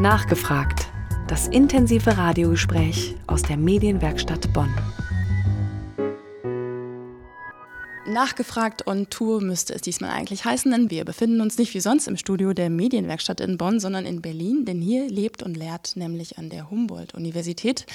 [0.00, 0.88] Nachgefragt.
[1.28, 4.74] Das intensive Radiogespräch aus der Medienwerkstatt Bonn.
[8.10, 12.08] Nachgefragt on Tour müsste es diesmal eigentlich heißen, denn wir befinden uns nicht wie sonst
[12.08, 16.36] im Studio der Medienwerkstatt in Bonn, sondern in Berlin, denn hier lebt und lehrt nämlich
[16.36, 17.86] an der Humboldt-Universität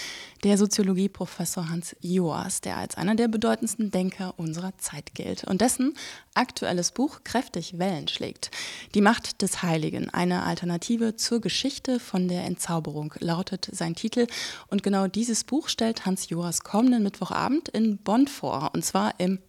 [0.44, 5.96] der Soziologieprofessor Hans Joas, der als einer der bedeutendsten Denker unserer Zeit gilt und dessen
[6.34, 8.52] aktuelles Buch kräftig Wellen schlägt.
[8.94, 14.28] Die Macht des Heiligen, eine Alternative zur Geschichte von der Entzauberung, lautet sein Titel.
[14.68, 19.40] Und genau dieses Buch stellt Hans Joas kommenden Mittwochabend in Bonn vor, und zwar im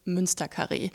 [0.56, 0.91] Münsterkarree.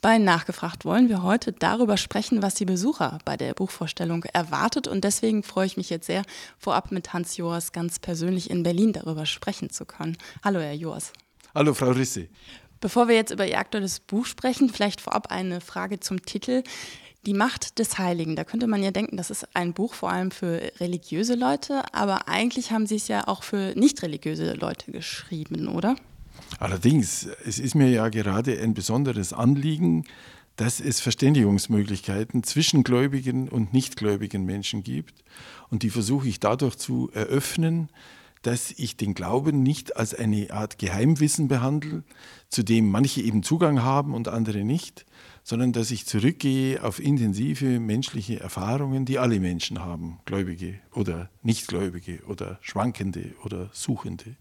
[0.00, 4.86] Bei Nachgefragt wollen wir heute darüber sprechen, was die Besucher bei der Buchvorstellung erwartet.
[4.86, 6.22] Und deswegen freue ich mich jetzt sehr,
[6.58, 10.16] vorab mit Hans Joas ganz persönlich in Berlin darüber sprechen zu können.
[10.44, 11.12] Hallo, Herr Joas.
[11.54, 12.28] Hallo, Frau Risse.
[12.80, 16.62] Bevor wir jetzt über Ihr aktuelles Buch sprechen, vielleicht vorab eine Frage zum Titel.
[17.24, 18.36] Die Macht des Heiligen.
[18.36, 22.28] Da könnte man ja denken, das ist ein Buch vor allem für religiöse Leute, aber
[22.28, 25.96] eigentlich haben Sie es ja auch für nicht religiöse Leute geschrieben, oder?
[26.58, 30.04] Allerdings, es ist mir ja gerade ein besonderes Anliegen,
[30.56, 35.22] dass es Verständigungsmöglichkeiten zwischen gläubigen und nichtgläubigen Menschen gibt.
[35.70, 37.90] Und die versuche ich dadurch zu eröffnen,
[38.42, 42.04] dass ich den Glauben nicht als eine Art Geheimwissen behandle,
[42.48, 45.04] zu dem manche eben Zugang haben und andere nicht,
[45.42, 52.20] sondern dass ich zurückgehe auf intensive menschliche Erfahrungen, die alle Menschen haben, Gläubige oder Nichtgläubige
[52.28, 54.36] oder Schwankende oder Suchende.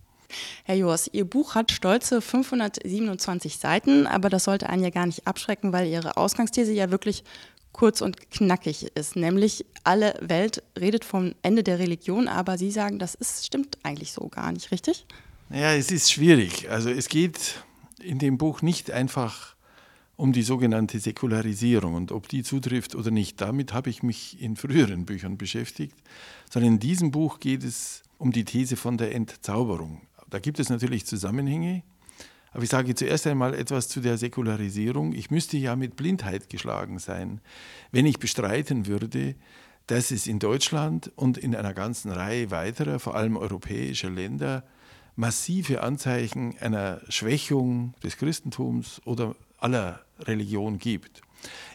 [0.63, 5.27] Herr Joas, Ihr Buch hat stolze 527 Seiten, aber das sollte einen ja gar nicht
[5.27, 7.23] abschrecken, weil Ihre Ausgangsthese ja wirklich
[7.71, 9.15] kurz und knackig ist.
[9.15, 14.13] Nämlich alle Welt redet vom Ende der Religion, aber Sie sagen, das ist, stimmt eigentlich
[14.13, 15.05] so gar nicht, richtig?
[15.49, 16.69] Ja, es ist schwierig.
[16.69, 17.63] Also es geht
[18.01, 19.55] in dem Buch nicht einfach
[20.17, 23.41] um die sogenannte Säkularisierung und ob die zutrifft oder nicht.
[23.41, 25.95] Damit habe ich mich in früheren Büchern beschäftigt,
[26.49, 30.01] sondern in diesem Buch geht es um die These von der Entzauberung.
[30.35, 31.81] Da gibt es natürlich Zusammenhänge,
[32.51, 35.13] aber ich sage zuerst einmal etwas zu der Säkularisierung.
[35.13, 37.39] Ich müsste ja mit Blindheit geschlagen sein,
[37.93, 39.35] wenn ich bestreiten würde,
[39.87, 44.65] dass es in Deutschland und in einer ganzen Reihe weiterer, vor allem europäischer Länder,
[45.15, 51.21] massive Anzeichen einer Schwächung des Christentums oder aller Religion gibt.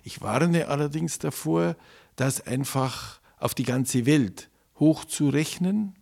[0.04, 1.76] Ich warne allerdings davor,
[2.16, 5.94] das einfach auf die ganze Welt hochzurechnen.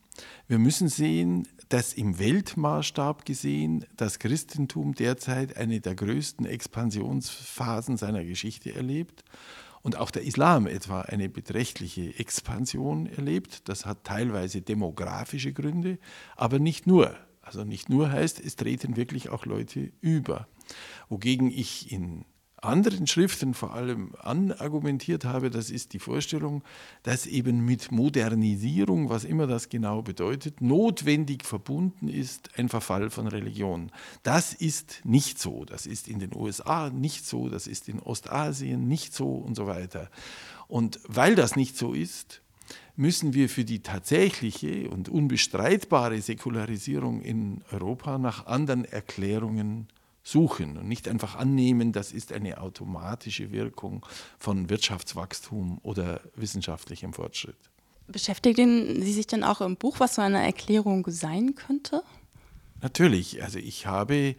[0.49, 8.25] Wir müssen sehen, dass im Weltmaßstab gesehen das Christentum derzeit eine der größten Expansionsphasen seiner
[8.25, 9.25] Geschichte erlebt
[9.83, 13.69] und auch der Islam etwa eine beträchtliche Expansion erlebt.
[13.69, 15.99] Das hat teilweise demografische Gründe,
[16.37, 17.15] aber nicht nur.
[17.43, 20.49] Also nicht nur heißt, es treten wirklich auch Leute über.
[21.09, 22.25] Wogegen ich in
[22.63, 26.63] anderen Schriften vor allem anargumentiert habe, das ist die Vorstellung,
[27.03, 33.29] dass eben mit Modernisierung, was immer das genau bedeutet, notwendig verbunden ist ein Verfall von
[33.29, 33.93] Religion.
[34.23, 35.65] Das ist nicht so.
[35.65, 39.67] Das ist in den USA nicht so, das ist in Ostasien nicht so und so
[39.67, 40.11] weiter.
[40.67, 42.43] Und weil das nicht so ist,
[42.97, 49.87] müssen wir für die tatsächliche und unbestreitbare Säkularisierung in Europa nach anderen Erklärungen
[50.31, 54.05] suchen und nicht einfach annehmen, das ist eine automatische Wirkung
[54.39, 57.57] von Wirtschaftswachstum oder wissenschaftlichem Fortschritt.
[58.07, 62.03] Beschäftigen Sie sich denn auch im Buch, was so eine Erklärung sein könnte?
[62.81, 63.43] Natürlich.
[63.43, 64.37] Also ich habe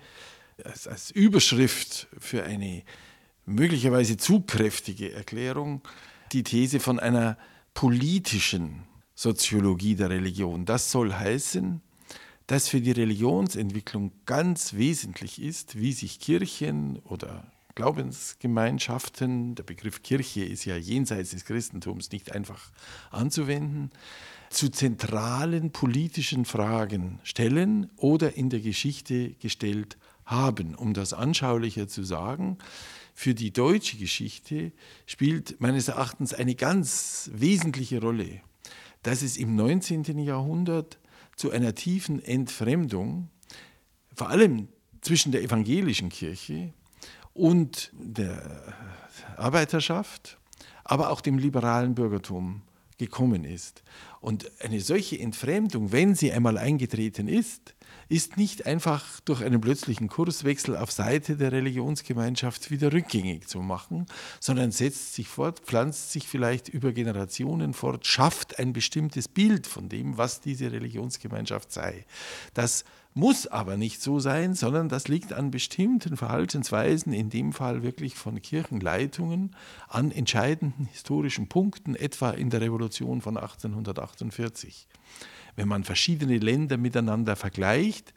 [0.64, 2.84] als, als Überschrift für eine
[3.46, 5.82] möglicherweise zu kräftige Erklärung
[6.32, 7.38] die These von einer
[7.74, 8.84] politischen
[9.16, 10.66] Soziologie der Religion.
[10.66, 11.82] Das soll heißen,
[12.50, 17.46] dass für die Religionsentwicklung ganz wesentlich ist, wie sich Kirchen oder
[17.76, 22.72] Glaubensgemeinschaften, der Begriff Kirche ist ja jenseits des Christentums nicht einfach
[23.12, 23.92] anzuwenden,
[24.50, 30.74] zu zentralen politischen Fragen stellen oder in der Geschichte gestellt haben.
[30.74, 32.58] Um das anschaulicher zu sagen,
[33.14, 34.72] für die deutsche Geschichte
[35.06, 38.42] spielt meines Erachtens eine ganz wesentliche Rolle,
[39.04, 40.18] dass es im 19.
[40.18, 40.99] Jahrhundert
[41.40, 43.30] zu einer tiefen Entfremdung,
[44.14, 44.68] vor allem
[45.00, 46.74] zwischen der evangelischen Kirche
[47.34, 48.74] und der
[49.38, 50.38] Arbeiterschaft,
[50.84, 52.64] aber auch dem liberalen Bürgertum
[52.98, 53.84] gekommen ist.
[54.20, 57.74] Und eine solche Entfremdung, wenn sie einmal eingetreten ist,
[58.10, 64.08] ist nicht einfach durch einen plötzlichen Kurswechsel auf Seite der Religionsgemeinschaft wieder rückgängig zu machen,
[64.40, 69.90] sondern setzt sich fort, pflanzt sich vielleicht über Generationen fort, schafft ein bestimmtes Bild von
[69.90, 72.06] dem, was diese Religionsgemeinschaft sei.
[72.56, 72.84] Das
[73.14, 78.16] muss aber nicht so sein, sondern das liegt an bestimmten Verhaltensweisen, in dem Fall wirklich
[78.16, 79.56] von Kirchenleitungen,
[79.88, 84.88] an entscheidenden historischen Punkten, etwa in der Revolution von 1848.
[85.60, 88.14] Wenn man verschiedene Länder miteinander vergleicht,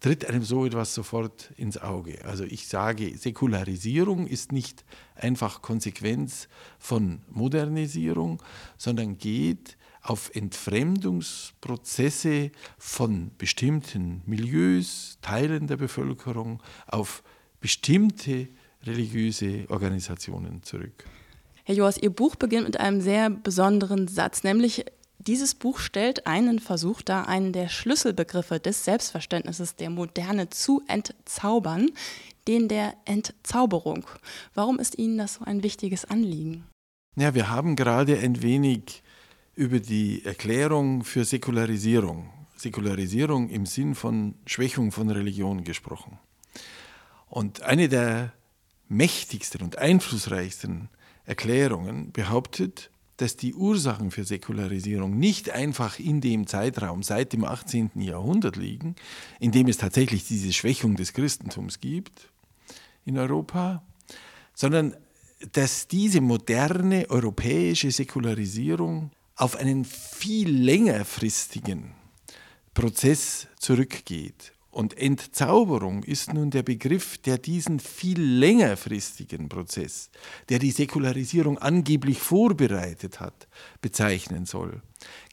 [0.00, 2.22] tritt einem so etwas sofort ins Auge.
[2.26, 4.84] Also ich sage, Säkularisierung ist nicht
[5.14, 6.48] einfach Konsequenz
[6.78, 8.42] von Modernisierung,
[8.76, 17.22] sondern geht auf Entfremdungsprozesse von bestimmten Milieus, Teilen der Bevölkerung, auf
[17.62, 18.48] bestimmte
[18.84, 21.06] religiöse Organisationen zurück.
[21.64, 24.84] Herr Joas, Ihr Buch beginnt mit einem sehr besonderen Satz, nämlich
[25.26, 31.90] dieses Buch stellt einen Versuch dar, einen der Schlüsselbegriffe des Selbstverständnisses der Moderne zu entzaubern,
[32.48, 34.06] den der Entzauberung.
[34.54, 36.64] Warum ist Ihnen das so ein wichtiges Anliegen?
[37.16, 39.02] Ja, wir haben gerade ein wenig
[39.54, 46.18] über die Erklärung für Säkularisierung, Säkularisierung im Sinn von Schwächung von Religion gesprochen.
[47.28, 48.32] Und eine der
[48.88, 50.88] mächtigsten und einflussreichsten
[51.24, 52.90] Erklärungen behauptet,
[53.22, 57.92] dass die Ursachen für Säkularisierung nicht einfach in dem Zeitraum seit dem 18.
[57.94, 58.96] Jahrhundert liegen,
[59.38, 62.32] in dem es tatsächlich diese Schwächung des Christentums gibt
[63.04, 63.84] in Europa,
[64.54, 64.96] sondern
[65.52, 71.94] dass diese moderne europäische Säkularisierung auf einen viel längerfristigen
[72.74, 80.10] Prozess zurückgeht und Entzauberung ist nun der Begriff, der diesen viel längerfristigen Prozess,
[80.48, 83.48] der die Säkularisierung angeblich vorbereitet hat,
[83.82, 84.80] bezeichnen soll.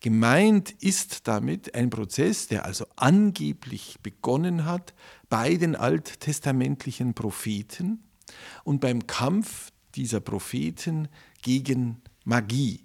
[0.01, 4.93] Gemeint ist damit ein Prozess, der also angeblich begonnen hat
[5.29, 8.03] bei den alttestamentlichen Propheten
[8.65, 11.07] und beim Kampf dieser Propheten
[11.41, 12.83] gegen Magie,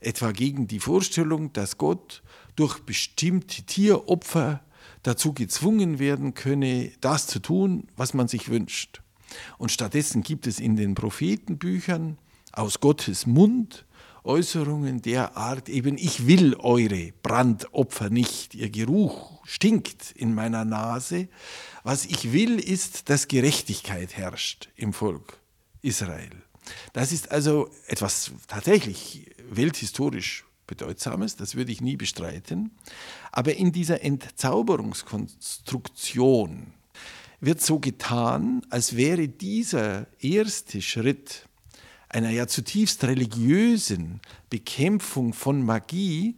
[0.00, 2.24] etwa gegen die Vorstellung, dass Gott
[2.56, 4.65] durch bestimmte Tieropfer
[5.06, 9.02] dazu gezwungen werden könne, das zu tun, was man sich wünscht.
[9.58, 12.18] Und stattdessen gibt es in den Prophetenbüchern
[12.52, 13.84] aus Gottes Mund
[14.24, 21.28] Äußerungen der Art, eben ich will eure Brandopfer nicht, ihr Geruch stinkt in meiner Nase.
[21.84, 25.38] Was ich will, ist, dass Gerechtigkeit herrscht im Volk
[25.80, 26.30] Israel.
[26.92, 32.72] Das ist also etwas tatsächlich welthistorisch Bedeutsames, das würde ich nie bestreiten.
[33.32, 36.74] Aber in dieser Entzauberungskonstruktion
[37.40, 41.48] wird so getan, als wäre dieser erste Schritt
[42.08, 46.36] einer ja zutiefst religiösen Bekämpfung von Magie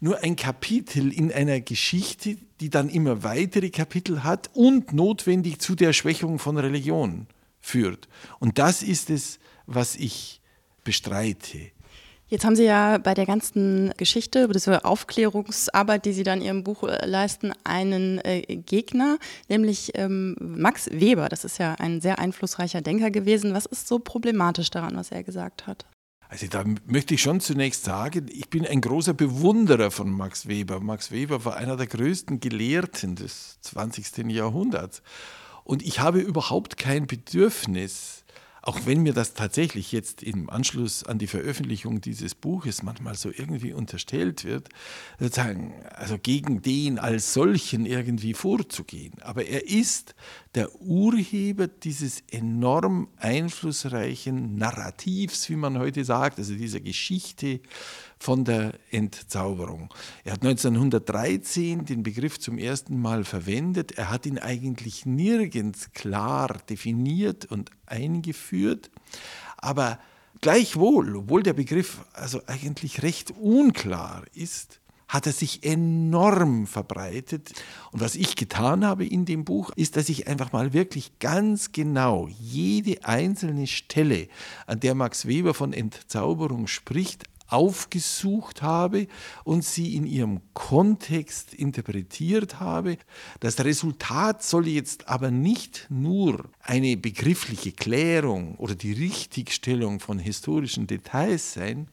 [0.00, 5.74] nur ein Kapitel in einer Geschichte, die dann immer weitere Kapitel hat und notwendig zu
[5.74, 7.26] der Schwächung von Religion
[7.60, 8.08] führt.
[8.38, 10.40] Und das ist es, was ich
[10.84, 11.72] bestreite.
[12.30, 16.44] Jetzt haben Sie ja bei der ganzen Geschichte, über diese Aufklärungsarbeit, die Sie dann in
[16.44, 21.30] Ihrem Buch äh, leisten, einen äh, Gegner, nämlich ähm, Max Weber.
[21.30, 23.54] Das ist ja ein sehr einflussreicher Denker gewesen.
[23.54, 25.86] Was ist so problematisch daran, was er gesagt hat?
[26.28, 30.80] Also da möchte ich schon zunächst sagen, ich bin ein großer Bewunderer von Max Weber.
[30.80, 34.30] Max Weber war einer der größten Gelehrten des 20.
[34.30, 35.00] Jahrhunderts.
[35.64, 38.24] Und ich habe überhaupt kein Bedürfnis,
[38.68, 43.30] auch wenn mir das tatsächlich jetzt im Anschluss an die Veröffentlichung dieses Buches manchmal so
[43.34, 44.68] irgendwie unterstellt wird,
[45.18, 49.14] sozusagen, also gegen den als solchen irgendwie vorzugehen.
[49.22, 50.14] Aber er ist
[50.58, 57.60] der Urheber dieses enorm einflussreichen Narrativs, wie man heute sagt, also dieser Geschichte
[58.18, 59.94] von der Entzauberung.
[60.24, 63.92] Er hat 1913 den Begriff zum ersten Mal verwendet.
[63.92, 68.90] Er hat ihn eigentlich nirgends klar definiert und eingeführt,
[69.58, 70.00] aber
[70.40, 77.52] gleichwohl, obwohl der Begriff also eigentlich recht unklar ist, hat er sich enorm verbreitet.
[77.90, 81.72] Und was ich getan habe in dem Buch, ist, dass ich einfach mal wirklich ganz
[81.72, 84.28] genau jede einzelne Stelle,
[84.66, 89.08] an der Max Weber von Entzauberung spricht, aufgesucht habe
[89.42, 92.98] und sie in ihrem Kontext interpretiert habe.
[93.40, 100.86] Das Resultat soll jetzt aber nicht nur eine begriffliche Klärung oder die Richtigstellung von historischen
[100.86, 101.88] Details sein,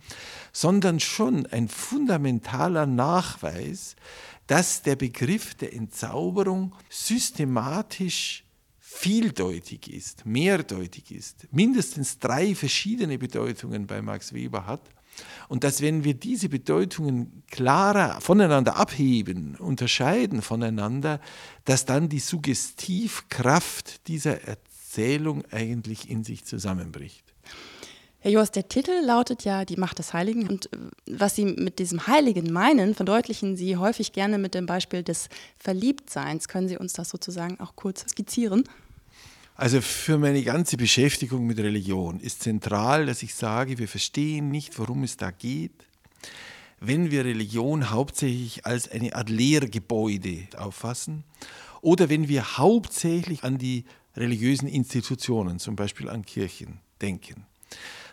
[0.52, 3.96] sondern schon ein fundamentaler Nachweis,
[4.48, 8.44] dass der Begriff der Entzauberung systematisch
[8.80, 14.82] vieldeutig ist, mehrdeutig ist, mindestens drei verschiedene Bedeutungen bei Max Weber hat
[15.48, 21.20] und dass wenn wir diese Bedeutungen klarer voneinander abheben, unterscheiden voneinander,
[21.66, 27.24] dass dann die Suggestivkraft dieser Erzählung eigentlich in sich zusammenbricht.
[28.26, 30.50] Herr Joas, der Titel lautet ja Die Macht des Heiligen.
[30.50, 35.04] Und äh, was Sie mit diesem Heiligen meinen, verdeutlichen Sie häufig gerne mit dem Beispiel
[35.04, 35.30] des
[35.60, 36.48] Verliebtseins.
[36.48, 38.64] Können Sie uns das sozusagen auch kurz skizzieren?
[39.58, 44.78] Also für meine ganze Beschäftigung mit Religion ist zentral, dass ich sage, wir verstehen nicht,
[44.78, 45.88] worum es da geht,
[46.82, 51.24] wenn wir Religion hauptsächlich als eine Art Lehrgebäude auffassen
[51.80, 53.86] oder wenn wir hauptsächlich an die
[54.18, 57.46] religiösen Institutionen, zum Beispiel an Kirchen, denken.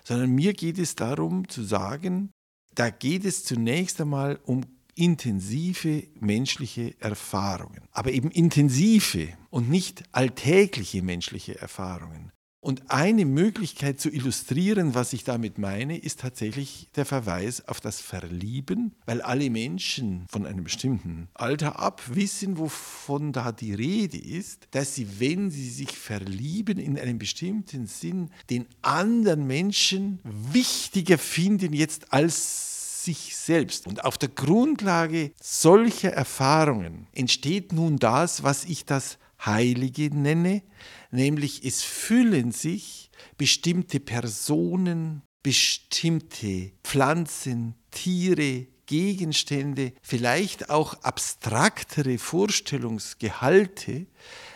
[0.05, 2.31] Sondern mir geht es darum zu sagen,
[2.77, 4.63] da geht es zunächst einmal um
[4.95, 12.33] intensive menschliche Erfahrungen, aber eben intensive und nicht alltägliche menschliche Erfahrungen.
[12.65, 18.01] Und eine Möglichkeit zu illustrieren, was ich damit meine, ist tatsächlich der Verweis auf das
[18.01, 24.69] Verlieben, weil alle Menschen von einem bestimmten Alter ab wissen, wovon da die Rede ist,
[24.71, 31.73] dass sie, wenn sie sich verlieben, in einem bestimmten Sinn den anderen Menschen wichtiger finden
[31.73, 33.87] jetzt als sich selbst.
[33.87, 40.63] Und auf der Grundlage solcher Erfahrungen entsteht nun das, was ich das Heilige nenne,
[41.11, 54.07] nämlich es füllen sich bestimmte Personen, bestimmte Pflanzen, Tiere, Gegenstände, vielleicht auch abstraktere Vorstellungsgehalte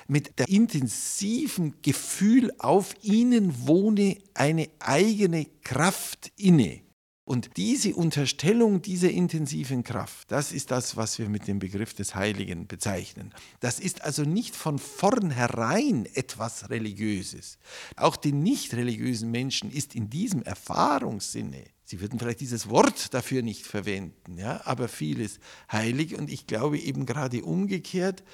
[0.08, 6.85] mit der intensiven Gefühl, auf ihnen wohne eine eigene Kraft inne.
[7.26, 12.14] Und diese Unterstellung dieser intensiven Kraft, das ist das, was wir mit dem Begriff des
[12.14, 13.34] Heiligen bezeichnen.
[13.58, 17.58] Das ist also nicht von vornherein etwas Religiöses.
[17.96, 23.42] Auch den nicht religiösen Menschen ist in diesem Erfahrungssinne, Sie würden vielleicht dieses Wort dafür
[23.42, 25.38] nicht verwenden, ja, aber vieles
[25.70, 26.18] heilig.
[26.18, 28.24] Und ich glaube eben gerade umgekehrt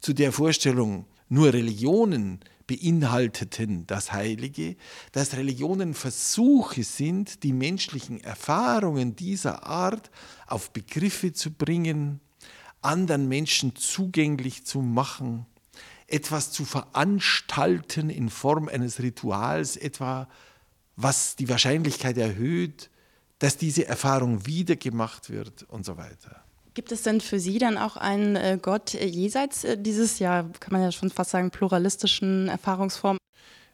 [0.00, 4.76] zu der Vorstellung, nur Religionen beinhalteten das Heilige,
[5.12, 10.10] dass Religionen Versuche sind, die menschlichen Erfahrungen dieser Art
[10.46, 12.20] auf Begriffe zu bringen,
[12.82, 15.46] anderen Menschen zugänglich zu machen,
[16.06, 20.28] etwas zu veranstalten in Form eines Rituals, etwa
[20.96, 22.90] was die Wahrscheinlichkeit erhöht,
[23.38, 26.45] dass diese Erfahrung wiedergemacht wird und so weiter.
[26.76, 30.42] Gibt es denn für Sie dann auch einen äh, Gott äh, jenseits äh, dieses, ja,
[30.60, 33.16] kann man ja schon fast sagen, pluralistischen Erfahrungsform?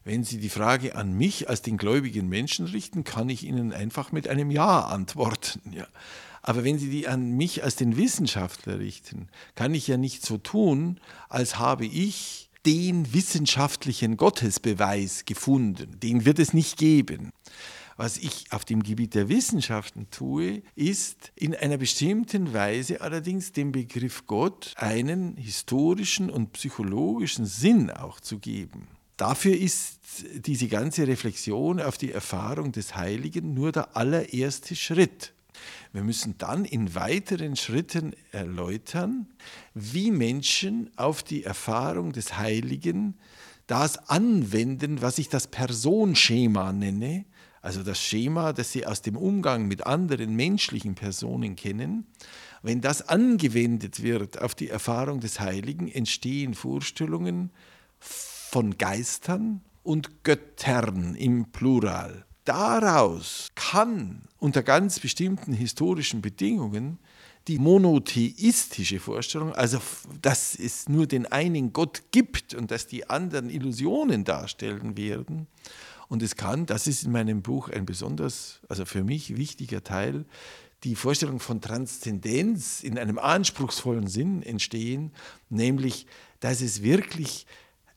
[0.04, 4.12] Wenn Sie die Frage an mich als den gläubigen Menschen richten, kann ich Ihnen einfach
[4.12, 5.72] mit einem Ja antworten.
[5.72, 5.88] Ja.
[6.42, 10.38] Aber wenn Sie die an mich als den Wissenschaftler richten, kann ich ja nicht so
[10.38, 15.98] tun, als habe ich den wissenschaftlichen Gottesbeweis gefunden.
[15.98, 17.32] Den wird es nicht geben.
[17.96, 23.72] Was ich auf dem Gebiet der Wissenschaften tue, ist in einer bestimmten Weise allerdings dem
[23.72, 28.88] Begriff Gott einen historischen und psychologischen Sinn auch zu geben.
[29.16, 30.00] Dafür ist
[30.34, 35.32] diese ganze Reflexion auf die Erfahrung des Heiligen nur der allererste Schritt.
[35.92, 39.26] Wir müssen dann in weiteren Schritten erläutern,
[39.74, 43.14] wie Menschen auf die Erfahrung des Heiligen
[43.66, 47.24] das anwenden, was ich das Personenschema nenne,
[47.62, 52.06] also das Schema, das Sie aus dem Umgang mit anderen menschlichen Personen kennen,
[52.62, 57.50] wenn das angewendet wird auf die Erfahrung des Heiligen, entstehen Vorstellungen
[58.00, 62.24] von Geistern und Göttern im Plural.
[62.44, 66.98] Daraus kann unter ganz bestimmten historischen Bedingungen
[67.48, 69.80] die monotheistische Vorstellung, also
[70.20, 75.46] dass es nur den einen Gott gibt und dass die anderen Illusionen darstellen werden,
[76.12, 80.26] und es kann, das ist in meinem Buch ein besonders, also für mich wichtiger Teil,
[80.84, 85.12] die Vorstellung von Transzendenz in einem anspruchsvollen Sinn entstehen,
[85.48, 86.06] nämlich,
[86.40, 87.46] dass es wirklich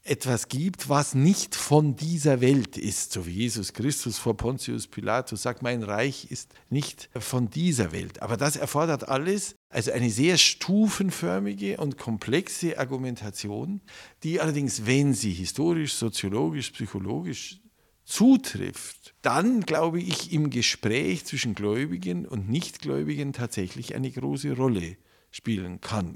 [0.04, 5.42] etwas gibt, was nicht von dieser Welt ist, so wie Jesus Christus vor Pontius Pilatus
[5.42, 8.22] sagt, mein Reich ist nicht von dieser Welt.
[8.22, 13.82] Aber das erfordert alles, also eine sehr stufenförmige und komplexe Argumentation,
[14.24, 17.60] die allerdings, wenn sie historisch, soziologisch, psychologisch
[18.06, 24.98] zutrifft, dann glaube ich im Gespräch zwischen Gläubigen und Nichtgläubigen tatsächlich eine große Rolle
[25.32, 26.16] spielen kann.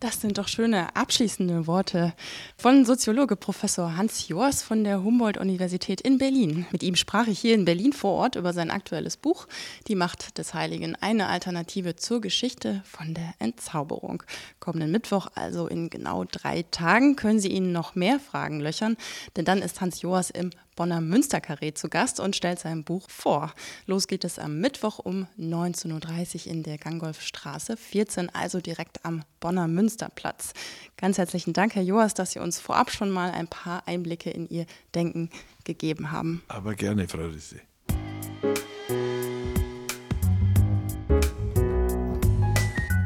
[0.00, 2.14] Das sind doch schöne abschließende Worte
[2.56, 6.66] von Soziologe Professor Hans Jors von der Humboldt-Universität in Berlin.
[6.70, 9.48] Mit ihm sprach ich hier in Berlin vor Ort über sein aktuelles Buch
[9.88, 14.22] Die Macht des Heiligen, eine Alternative zur Geschichte von der Entzauberung.
[14.60, 18.96] Kommenden Mittwoch, also in genau drei Tagen, können Sie ihn noch mehr Fragen löchern,
[19.34, 23.52] denn dann ist Hans Jors im Bonner Münsterkarree zu Gast und stellt sein Buch vor.
[23.86, 29.24] Los geht es am Mittwoch um 19.30 Uhr in der Gangolfstraße 14, also direkt am
[29.40, 30.52] Bonner Münsterplatz.
[30.96, 34.48] Ganz herzlichen Dank, Herr Joas, dass Sie uns vorab schon mal ein paar Einblicke in
[34.48, 35.30] Ihr Denken
[35.64, 36.44] gegeben haben.
[36.46, 37.56] Aber gerne, Frau Risse.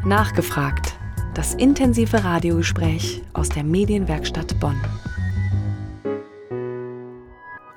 [0.05, 0.93] Nachgefragt.
[1.33, 4.79] Das intensive Radiogespräch aus der Medienwerkstatt Bonn.